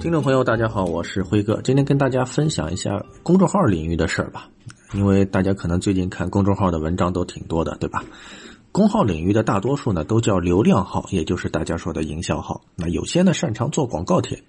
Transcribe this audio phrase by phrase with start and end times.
[0.00, 4.48] 听众朋友，大家好，我是辉哥，今天跟大家分享一下公众号领域的事儿吧。
[4.94, 8.02] 因为大家可能最近看公众号的文章都挺多的，对吧？
[8.72, 12.62] 公号领域的大多数呢都叫流量号，也就是大家说的营销号。
[12.76, 14.42] 那有些呢擅长做广告帖，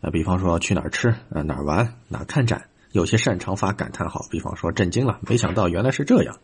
[0.00, 2.58] 呃，比方说去哪儿吃，啊哪儿玩，哪儿看展；
[2.92, 6.38] 有些擅长发感叹号，比方说震惊了，没想到原来是这样。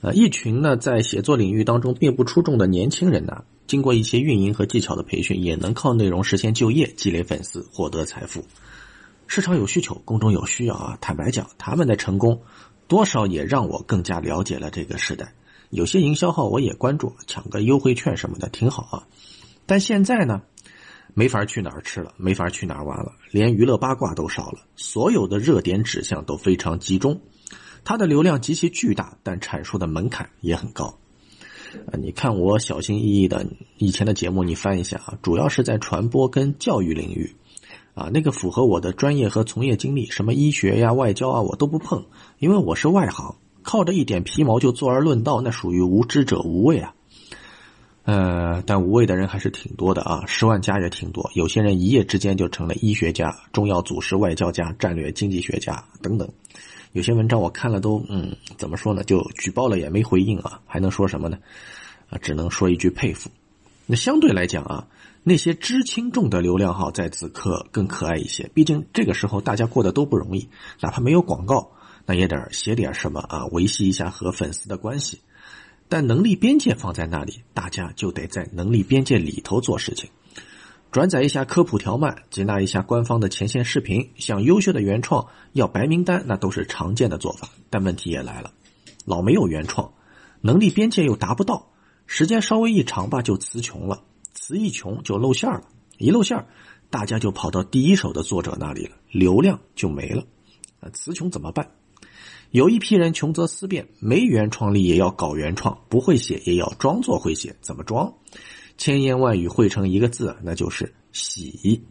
[0.00, 8.44] 呃，一群呢在写作领域当中并不出众的年轻人呢，经过一些运营和技巧的培训，也能靠内容实现就业、积累粉丝、获得财富。
[9.26, 10.98] 市场有需求，公众有需要啊！
[11.00, 12.42] 坦白讲，他们的成功。
[12.86, 15.32] 多少也让我更加了解了这个时代。
[15.70, 19.08] 有些营销号我也关注，抢个优惠券什么的挺好啊。
[19.64, 20.42] 但现在呢，
[21.14, 24.66] 没法去哪儿吃了，没法去哪儿玩了，连娱乐八卦都少了。
[24.76, 27.22] 所有的热点指向都非常集中，
[27.84, 30.98] 它的流量极其巨大，但阐述的门槛也很高。
[31.86, 33.46] 啊，你看我小心翼翼的
[33.78, 37.34] 以前的节目，你翻一下啊，主要是在传播跟教育领域。
[37.94, 42.06] 啊，那个符合我的专业和从业经历，什么医学呀、外交啊，我都不碰，
[42.38, 46.94] 因为我是外行，靠着一点皮毛就坐而论道，那属于无知者无畏啊。
[48.04, 51.30] 呃，但无畏的人还是挺多的啊，十万加也挺多。
[51.34, 56.26] 有些人一夜之间就成了医学家、中药祖师、外交家、战略经济学家等等。
[56.92, 59.02] 有些文章我看了都，嗯，怎么说呢？
[59.04, 61.38] 就举报了也没回应啊，还能说什么呢？
[62.10, 63.30] 啊，只能说一句佩服。
[63.86, 64.88] 那相对来讲啊。
[65.24, 70.48] 那些知轻重的流量号在此刻更可爱一些，毕竟这个时候大家过得都不容易，
[70.80, 71.70] 哪怕没有广告，
[72.06, 75.20] 那也得写点什么啊，维系一下和粉丝的关系。
[75.88, 80.10] 但能力边界放在那里，大家就得在能力边界里头做事情，
[80.92, 87.48] 转载一下科普条漫，接纳一下官方的前线视频，向优秀的原创要白名单，那都是常见的做法。
[87.70, 88.52] 但问题也来了，
[89.06, 89.94] 老没有原创，
[90.42, 91.70] 能力边界又达不到，
[92.06, 94.02] 时间稍微一长吧，就词穷了。
[94.34, 95.62] 词一穷就露馅了，
[95.96, 96.44] 一露馅
[96.90, 100.26] 大家就跑到第一手的作者那里了，流量就没了。
[100.80, 101.70] 啊，词穷怎么办？
[102.50, 107.56] 有一批人穷则思变，没原创力也要搞原创，不会写也要装作会写。
[107.62, 108.12] 怎么装？
[108.76, 111.84] 千言万语汇成一个字，那就是喜。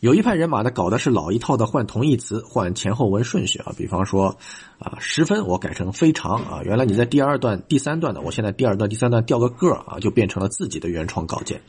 [0.00, 3.72] 有一派人马呢，搞的是老一套的，换同义词，换前后文顺序啊。
[3.78, 4.36] 比方说，
[4.78, 6.60] 啊，十分我改成非常啊。
[6.64, 11.62] 原来你在第二段、第三段的，我现在第二段、第三段调个个儿啊，就变成了自己的原创稿件。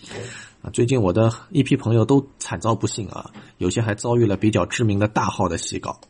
[0.62, 6.02] 啊，最近我的一批朋友都惨遭不幸啊，有些还遭遇了比较知名的大号的洗稿。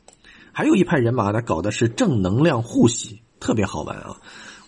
[0.51, 4.17] 还有一派人马呢，搞的是正能量互洗，特别好玩啊。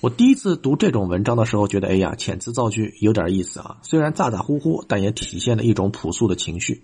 [0.01, 3.77] 我第一次读这种文章的时候，觉得哎呀，遣词造句有点意思啊。
[3.83, 6.83] 虽然咋咋呼呼，但也体现了一种朴素的情绪。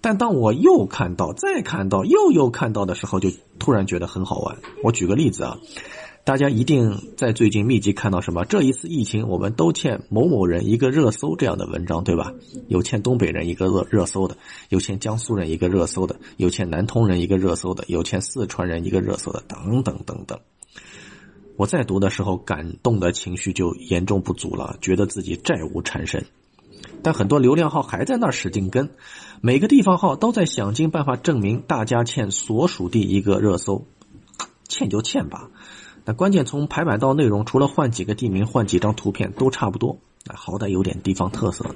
[0.00, 4.58] 但当我又看到、再看到、又又看到的时候，就突然觉得很好玩。
[4.84, 5.58] 我举个例子啊，
[6.22, 8.44] 大家一定在最近密集看到什么？
[8.44, 12.32] 这一次疫情，我们都欠某某人一个热搜这样的文章，对吧？
[12.68, 14.36] 有欠东北人一个热热搜的，
[14.68, 20.38] 有欠江苏人一个热搜的，有欠南通人一个热搜的，有欠四川人一个热搜的，等等等等。
[21.58, 26.24] 我在读的时候，感动的情绪就严重不足了，觉得自己债务缠身。
[27.02, 28.90] 但很多流量号还在那使劲跟，
[29.40, 33.86] 每个地方号都在想尽办法证明大家欠所属地一个热搜，
[34.68, 35.50] 欠就欠吧。
[36.04, 41.74] 那关键从排版到内容，除了换几个地名、换几张图片都差不多，那好歹有点地方特色呢。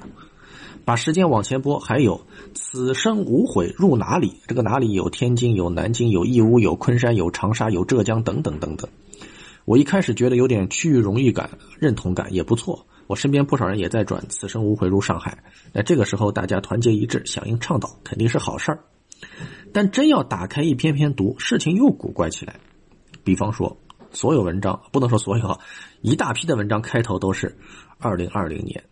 [0.85, 2.21] 把时间往前拨，还有
[2.53, 4.37] 此生无悔入哪里？
[4.47, 8.89] 这个哪里有天津、有南京、有义乌、有昆山、有长沙、有浙江等等等等。
[9.65, 12.85] 我一开始觉得有点区域荣誉感、认同感也不错。
[13.07, 15.43] 我身边不少人也在转“此生无悔入上海”，
[15.73, 18.79] 那这个时候大家团结一致，响应倡导，肯定是好事儿。
[19.73, 22.55] 但真要打开一篇篇读，事情又古怪起来。
[23.23, 23.77] 比方说，
[24.11, 25.59] 所有文章不能说所有，
[26.01, 27.57] 一大批的文章开头都是
[27.99, 28.83] “二零二零年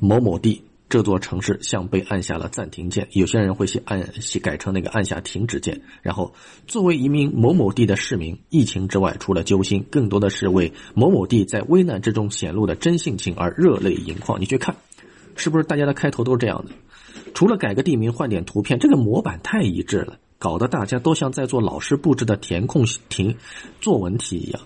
[0.00, 0.62] 某某地”。
[0.88, 5.82] 这座城市像被按下了暂停键，有些人会写按写改成那个按下停止键。
[6.02, 6.32] 然后，
[6.68, 14.40] 作为一名某某地的市民，疫情之外除了揪心，更多的是为某某地在危难之中显露的真性情而热泪盈眶。
[14.40, 14.76] 你去看，
[15.34, 16.72] 是不是大家的开头都是这样的？
[17.34, 23.36] 除了改个地名换点图片，这个模板太一致了，搞得大家都像在做老师布置的填空题
[23.80, 24.62] 作文题一样。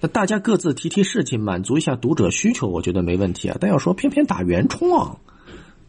[0.00, 3.56] 那大家各自提提事情，满足一下读者需求，我觉得没问题啊。
[3.60, 5.18] 但要说偏偏打原创。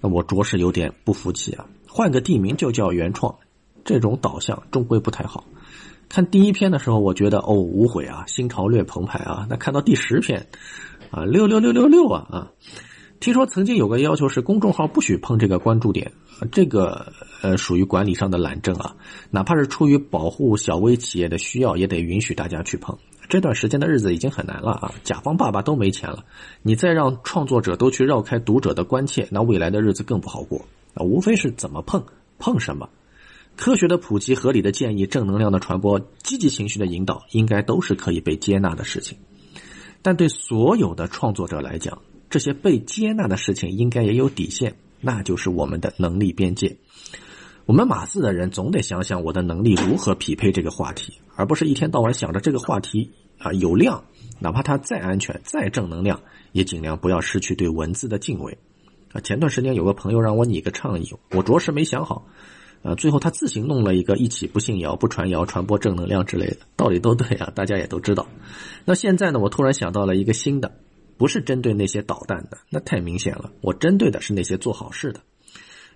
[0.02, 1.66] 那我着实有点不服气啊！
[1.88, 3.36] 换个地名就叫原创，
[3.84, 5.44] 这种导向终归不太好。
[6.08, 9.46] 看第一篇的时候，我觉得哦无悔啊，心潮略澎湃啊。
[9.50, 10.48] 那看到第十篇，
[11.12, 12.52] 啊六六六六六啊啊！
[13.20, 16.14] 听说曾经有个要求是公众号不许碰这个关注点，
[16.52, 17.12] 这个
[17.42, 18.96] 呃属于管理上的懒政啊。
[19.30, 22.98] 哪怕是出于保护小微企业的需要，也得允许大家去碰。
[23.30, 24.92] 这段时间的日子已经很难了啊！
[25.04, 26.26] 甲方爸爸都没钱了，
[26.64, 30.66] 你再让创作者都去绕开读者的关切，那未来的日子更不好过。
[30.96, 32.04] 啊，无非是怎么碰
[32.40, 32.90] 碰什么。
[33.56, 39.18] 科学的普及、合理的建议、正能量的传播、积极情绪的引导，应该都是可以被接纳的事情。
[40.02, 42.02] 但对所有的创作者来讲，
[42.32, 46.78] 这些被接纳的事情应该也有底线，那就是我们的能力边界。
[47.70, 54.06] 我们码字的人总得想想我的能力如何匹配这个话题，而不是一天到晚想着这个话题啊有量，
[54.40, 56.20] 哪怕它再安全、再正能量，
[56.52, 58.58] 也尽量不要失去对文字的敬畏。
[59.14, 62.26] 啊，前段时间有个朋友让我拟个倡议，我着实没想好。
[62.82, 68.28] 呃，最后他自行弄了一个“一起不信谣、不传谣、传播正能量”之类的，道理都对啊，大家也都知道。
[68.84, 70.72] 那现在呢，我突然想到了一个新的，
[71.20, 73.52] 不是针对那些捣蛋的，那太明显了。
[73.62, 75.20] 我针对的是那些做好事的。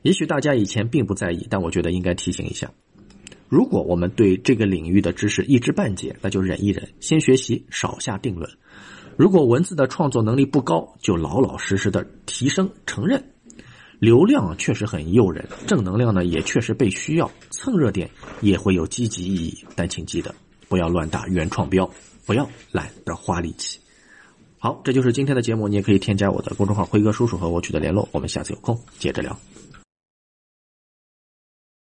[0.03, 2.71] 也许大家以前并不在意，但我觉得应该提醒一下：
[3.49, 8.47] 如果我们对这个领域的知识一知半解，那就忍一忍，先学习，少下定论。
[9.15, 13.23] 如果文字的创作能力不高，就老老实实的提升，承认。
[13.99, 18.09] 流量确实很诱人，正能量呢也确实被需要，蹭热点
[18.41, 19.65] 也会有积极意义。
[19.75, 20.35] 但请记得
[20.67, 21.89] 不要乱打原创标，
[22.25, 23.79] 不要懒得花力气。
[24.57, 28.09] 好，这就是今天的节目，你也可以添加我的公众号“辉哥叔叔”和我取得联络。
[28.11, 29.39] 我们下次有空接着聊。